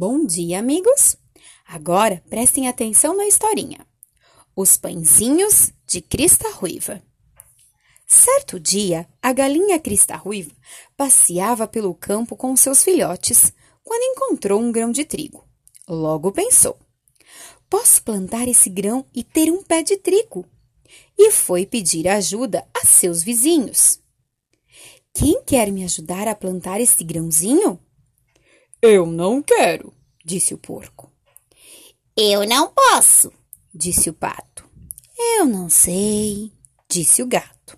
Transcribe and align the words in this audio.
Bom 0.00 0.24
dia, 0.24 0.60
amigos! 0.60 1.16
Agora 1.66 2.22
prestem 2.30 2.68
atenção 2.68 3.16
na 3.16 3.26
historinha. 3.26 3.84
Os 4.54 4.76
pãezinhos 4.76 5.72
de 5.88 6.00
Crista 6.00 6.48
Ruiva. 6.52 7.02
Certo 8.06 8.60
dia, 8.60 9.08
a 9.20 9.32
galinha 9.32 9.76
Crista 9.80 10.14
Ruiva 10.14 10.52
passeava 10.96 11.66
pelo 11.66 11.92
campo 11.96 12.36
com 12.36 12.54
seus 12.54 12.84
filhotes 12.84 13.52
quando 13.82 14.04
encontrou 14.04 14.60
um 14.60 14.70
grão 14.70 14.92
de 14.92 15.04
trigo. 15.04 15.44
Logo 15.88 16.30
pensou: 16.30 16.78
posso 17.68 18.00
plantar 18.04 18.46
esse 18.46 18.70
grão 18.70 19.04
e 19.12 19.24
ter 19.24 19.50
um 19.50 19.64
pé 19.64 19.82
de 19.82 19.96
trigo. 19.96 20.46
E 21.18 21.32
foi 21.32 21.66
pedir 21.66 22.06
ajuda 22.06 22.64
a 22.72 22.86
seus 22.86 23.24
vizinhos. 23.24 23.98
Quem 25.12 25.42
quer 25.42 25.72
me 25.72 25.82
ajudar 25.82 26.28
a 26.28 26.36
plantar 26.36 26.80
esse 26.80 27.02
grãozinho? 27.02 27.80
Eu 28.80 29.06
não 29.06 29.42
quero, 29.42 29.92
disse 30.24 30.54
o 30.54 30.58
porco. 30.58 31.10
Eu 32.16 32.46
não 32.46 32.72
posso, 32.72 33.32
disse 33.74 34.08
o 34.08 34.12
pato. 34.12 34.70
Eu 35.18 35.46
não 35.46 35.68
sei, 35.68 36.52
disse 36.88 37.20
o 37.20 37.26
gato. 37.26 37.76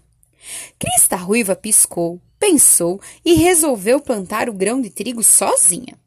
Crista 0.79 1.17
Ruiva 1.17 1.57
piscou, 1.57 2.21
pensou 2.39 3.01
e 3.25 3.33
resolveu 3.33 3.99
plantar 3.99 4.51
o 4.51 4.53
grão 4.53 4.79
de 4.79 4.91
trigo 4.91 5.23
sozinha. 5.23 5.99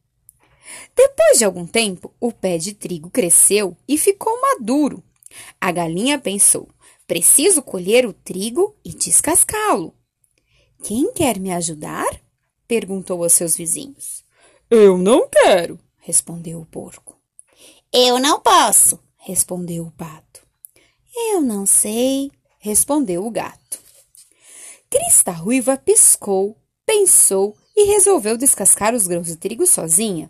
Depois 0.96 1.40
de 1.40 1.46
algum 1.46 1.66
tempo, 1.66 2.14
o 2.20 2.32
pé 2.32 2.60
de 2.60 2.76
trigo 2.76 3.10
cresceu 3.10 3.76
e 3.88 3.98
ficou 3.98 4.40
maduro. 4.42 5.04
A 5.60 5.72
galinha 5.72 6.20
pensou: 6.20 6.70
preciso 7.08 7.64
colher 7.64 8.06
o 8.06 8.14
trigo 8.14 8.76
e 8.86 8.94
descascá-lo. 8.94 9.96
Quem 10.84 11.12
quer 11.14 11.40
me 11.40 11.52
ajudar? 11.52 12.22
perguntou 12.68 13.24
aos 13.24 13.34
seus 13.34 13.58
vizinhos. 13.58 14.23
Eu 14.76 14.98
não 14.98 15.30
quero, 15.30 15.80
respondeu 16.00 16.60
o 16.60 16.66
porco. 16.66 17.16
Eu 17.94 18.18
não 18.18 18.40
posso, 18.40 19.00
respondeu 19.18 19.86
o 19.86 19.92
pato. 19.92 20.42
Eu 21.16 21.42
não 21.42 21.64
sei, 21.64 22.32
respondeu 22.58 23.24
o 23.24 23.30
gato. 23.30 23.80
Crista 24.90 25.30
Ruiva 25.30 25.78
piscou, 25.78 26.58
pensou 26.88 27.56
e 27.76 27.86
resolveu 27.92 28.36
descascar 28.36 28.96
os 28.96 29.06
grãos 29.06 29.28
de 29.28 29.36
trigo 29.36 29.68
sozinha. 29.68 30.28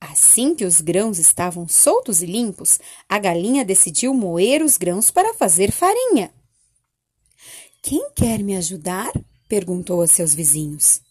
Assim 0.00 0.54
que 0.54 0.64
os 0.64 0.80
grãos 0.80 1.18
estavam 1.18 1.66
soltos 1.66 2.22
e 2.22 2.26
limpos, 2.26 2.78
a 3.08 3.18
galinha 3.18 3.64
decidiu 3.64 4.14
moer 4.14 4.62
os 4.62 4.76
grãos 4.76 5.10
para 5.10 5.34
fazer 5.34 5.72
farinha. 5.72 6.32
Quem 7.82 8.08
quer 8.14 8.40
me 8.40 8.56
ajudar? 8.56 9.10
perguntou 9.48 10.00
a 10.00 10.06
seus 10.06 10.32
vizinhos. 10.32 11.02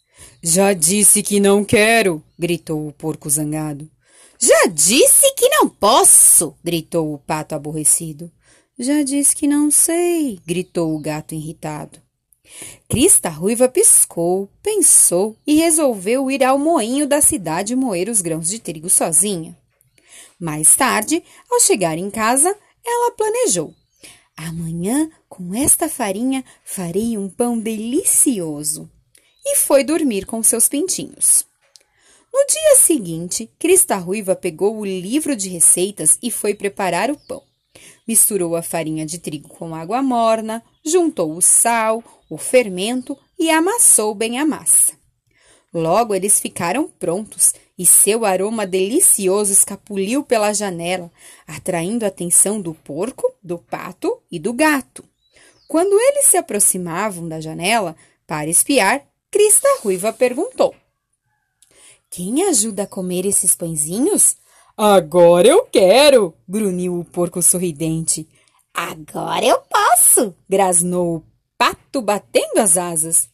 Já 0.42 0.74
disse 0.74 1.24
que 1.24 1.40
não 1.40 1.64
quero, 1.64 2.22
gritou 2.38 2.86
o 2.86 2.92
porco 2.92 3.30
zangado. 3.30 3.90
Já 4.38 4.66
disse 4.66 5.34
que 5.36 5.48
não 5.48 5.70
posso, 5.70 6.54
gritou 6.62 7.14
o 7.14 7.18
pato 7.18 7.56
aborrecido. 7.56 8.30
Já 8.78 9.04
disse 9.04 9.34
que 9.34 9.48
não 9.48 9.72
sei, 9.72 10.38
gritou 10.46 10.94
o 10.94 11.00
gato 11.00 11.34
irritado. 11.34 12.02
Crista 12.90 13.30
Ruiva 13.30 13.70
piscou, 13.70 14.50
pensou 14.62 15.38
e 15.48 15.56
resolveu 15.56 16.30
ir 16.30 16.44
ao 16.44 16.60
moinho 16.60 17.08
da 17.08 17.22
cidade 17.22 17.74
moer 17.74 18.10
os 18.10 18.20
grãos 18.22 18.50
de 18.50 18.60
trigo 18.60 18.90
sozinha. 18.90 19.58
Mais 20.38 20.76
tarde, 20.76 21.24
ao 21.50 21.62
chegar 21.62 21.98
em 21.98 22.12
casa, 22.12 22.54
ela 22.86 23.12
planejou: 23.12 23.74
Amanhã, 24.36 25.10
com 25.30 25.56
esta 25.56 25.88
farinha, 25.88 26.44
farei 26.66 27.18
um 27.18 27.30
pão 27.30 27.58
delicioso 27.58 28.92
e 29.46 29.56
foi 29.58 29.84
dormir 29.84 30.26
com 30.26 30.42
seus 30.42 30.68
pintinhos. 30.68 31.46
No 32.34 32.46
dia 32.48 32.76
seguinte, 32.78 33.50
Crista 33.60 33.96
Ruiva 33.96 34.36
pegou 34.36 34.78
o 34.78 34.86
livro 34.86 35.36
de 35.36 35.50
receitas 35.50 36.18
e 36.22 36.32
foi 36.32 36.56
preparar 36.56 37.12
o 37.12 37.18
pão. 37.18 37.44
Misturou 38.08 38.56
a 38.56 38.64
farinha 38.64 39.06
de 39.06 39.20
trigo 39.20 39.50
com 39.50 39.76
água 39.76 40.02
morna, 40.02 40.64
juntou 40.84 41.36
o 41.36 41.42
sal, 41.42 42.04
o 42.30 42.38
fermento 42.38 43.18
e 43.38 43.50
amassou 43.50 44.16
bem 44.16 44.40
a 44.40 44.46
massa. 44.46 44.94
Logo 45.74 46.14
eles 46.14 46.40
ficaram 46.40 46.88
prontos 46.88 47.54
e 47.78 47.86
seu 47.86 48.26
aroma 48.26 48.66
delicioso 48.66 49.52
escapuliu 49.52 50.24
pela 50.24 50.54
janela, 50.54 51.12
atraindo 51.48 52.06
a 52.06 52.10
atenção 52.10 52.62
do 52.62 52.74
porco, 52.74 53.32
do 53.44 53.58
pato 53.58 54.22
e 54.32 54.38
do 54.38 54.54
gato. 54.54 55.04
Quando 55.68 56.00
eles 56.00 56.26
se 56.26 56.38
aproximavam 56.38 57.28
da 57.28 57.42
janela 57.42 57.96
para 58.28 58.50
espiar, 58.50 59.04
Crista 59.34 59.68
Ruiva 59.82 60.14
perguntou: 60.14 60.76
Quem 62.12 62.44
ajuda 62.44 62.84
a 62.84 62.88
comer 62.88 63.26
esses 63.26 63.56
pãezinhos? 63.56 64.36
Agora 64.78 65.48
eu 65.48 65.66
quero! 65.66 66.36
grunhiu 66.48 67.00
o 67.00 67.04
porco 67.04 67.42
sorridente. 67.42 68.30
Agora 68.72 69.44
eu 69.44 69.60
posso! 69.62 70.36
grasnou 70.48 71.16
o 71.16 71.24
pato 71.58 72.00
batendo 72.00 72.60
as 72.60 72.78
asas. 72.78 73.28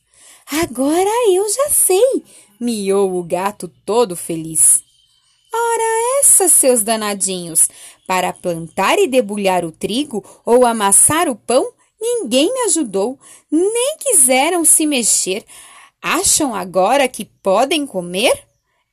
Agora 0.49 1.09
eu 1.33 1.49
já 1.49 1.69
sei! 1.69 2.23
miou 2.57 3.19
o 3.19 3.21
gato 3.21 3.67
todo 3.85 4.15
feliz. 4.15 4.81
Ora 5.53 6.21
essa, 6.21 6.47
seus 6.47 6.81
danadinhos! 6.81 7.67
Para 8.07 8.31
plantar 8.31 8.97
e 8.99 9.05
debulhar 9.05 9.65
o 9.65 9.71
trigo 9.73 10.23
ou 10.45 10.65
amassar 10.65 11.27
o 11.27 11.35
pão, 11.35 11.73
ninguém 11.99 12.53
me 12.53 12.61
ajudou, 12.61 13.19
nem 13.51 13.97
quiseram 13.97 14.63
se 14.63 14.87
mexer. 14.87 15.43
Acham 16.01 16.55
agora 16.55 17.07
que 17.07 17.25
podem 17.25 17.85
comer? 17.85 18.47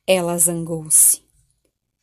Ela 0.05 0.37
zangou-se. 0.37 1.21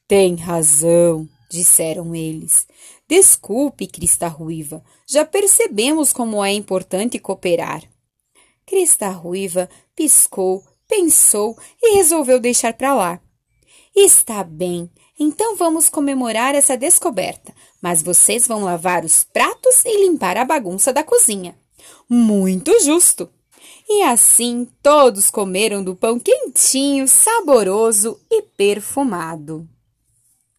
Tem 0.09 0.35
razão, 0.37 1.29
disseram 1.51 2.15
eles. 2.15 2.67
Desculpe, 3.07 3.87
Crista 3.87 4.29
Ruiva, 4.29 4.83
já 5.07 5.25
percebemos 5.25 6.13
como 6.13 6.43
é 6.45 6.53
importante 6.53 7.19
cooperar. 7.19 7.83
Crista 8.67 9.09
Ruiva 9.11 9.69
piscou, 9.95 10.65
pensou 10.89 11.57
e 11.83 11.97
resolveu 11.97 12.41
deixar 12.41 12.73
para 12.73 12.95
lá. 12.95 13.21
Está 13.95 14.43
bem, 14.43 14.91
então 15.19 15.57
vamos 15.57 15.89
comemorar 15.89 16.55
essa 16.55 16.77
descoberta, 16.77 17.55
mas 17.81 18.03
vocês 18.03 18.47
vão 18.49 18.65
lavar 18.65 19.05
os 19.05 19.23
pratos 19.23 19.85
e 19.85 20.07
limpar 20.07 20.37
a 20.37 20.45
bagunça 20.45 20.93
da 20.93 21.05
cozinha. 21.05 21.57
Muito 22.09 22.73
justo! 22.83 23.31
E 23.89 24.03
assim 24.03 24.67
todos 24.83 25.31
comeram 25.31 25.85
do 25.85 25.95
pão 25.95 26.19
quentinho, 26.19 27.07
saboroso 27.07 28.19
e 28.31 28.43
perfumado. 28.43 29.69